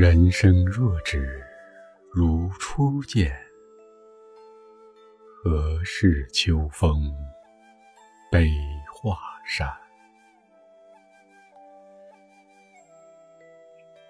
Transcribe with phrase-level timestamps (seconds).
[0.00, 1.44] 人生若只
[2.12, 3.36] 如初见，
[5.42, 7.12] 何事秋风
[8.30, 8.48] 悲
[8.94, 9.68] 画扇？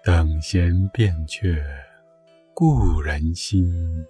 [0.03, 1.59] 等闲变却
[2.53, 4.05] 故人心，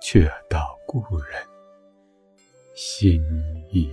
[0.00, 1.46] 却道故人
[2.74, 3.22] 心
[3.68, 3.92] 易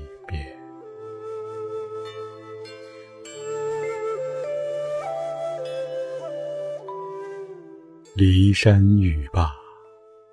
[8.18, 9.54] 骊山语罢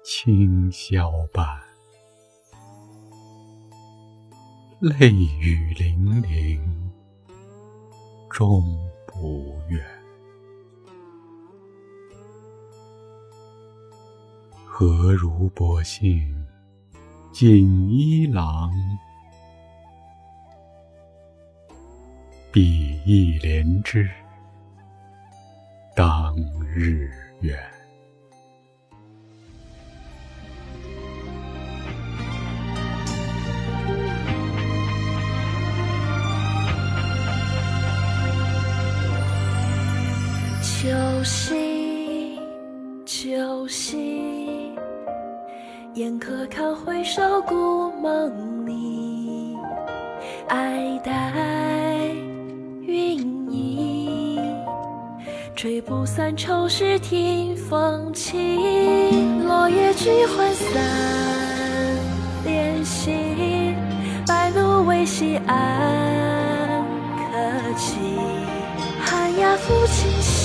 [0.02, 1.46] 清宵半，
[4.80, 6.90] 泪雨霖铃
[8.30, 8.74] 终
[9.06, 9.84] 不怨。
[14.64, 16.42] 何如薄幸
[17.34, 18.72] 锦衣郎，
[22.50, 24.08] 比翼连枝
[25.94, 26.34] 当
[26.74, 27.23] 日。
[40.84, 40.90] 酒
[41.24, 42.36] 醒，
[43.06, 44.76] 酒醒，
[45.94, 49.56] 眼可看回首故梦里，
[50.46, 51.32] 爱待
[52.82, 53.16] 云
[53.50, 54.38] 移，
[55.56, 58.36] 吹不散愁绪听风起，
[59.42, 60.82] 落叶聚欢散
[62.44, 63.74] 怜惜，
[64.26, 66.84] 白露未晞安
[67.32, 67.96] 可期，
[69.00, 70.43] 寒鸦抚琴兮。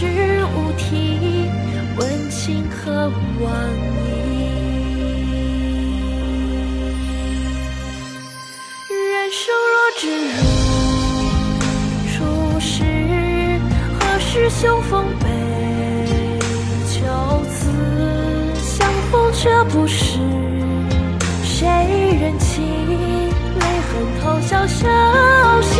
[0.00, 0.06] 是
[0.54, 1.50] 无题，
[1.96, 3.10] 问情何
[3.40, 3.52] 往
[3.96, 4.06] 矣？
[8.88, 10.38] 人生若只如
[12.06, 12.14] 初
[12.60, 12.84] 时，
[13.98, 15.26] 何事秋风悲
[16.86, 16.94] 秋
[17.50, 17.58] 词？
[18.62, 20.20] 相逢却不是
[21.42, 21.66] 谁
[22.20, 22.62] 人情，
[23.58, 23.90] 泪痕
[24.22, 24.86] 偷笑消
[25.60, 25.77] 息。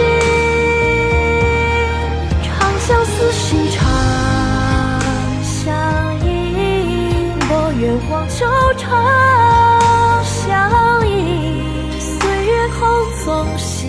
[8.10, 12.88] 望旧长相依，岁月空
[13.25, 13.88] 纵兮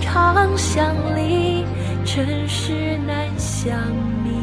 [0.00, 1.64] 长相离，
[2.04, 3.78] 尘世难相
[4.24, 4.41] 觅。